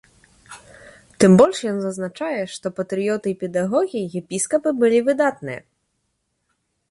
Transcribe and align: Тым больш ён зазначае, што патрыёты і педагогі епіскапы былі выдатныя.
Тым 1.23 1.31
больш 1.41 1.57
ён 1.71 1.77
зазначае, 1.81 2.39
што 2.55 2.67
патрыёты 2.79 3.27
і 3.31 3.37
педагогі 3.43 4.01
епіскапы 4.21 4.69
былі 4.85 4.99
выдатныя. 5.11 5.61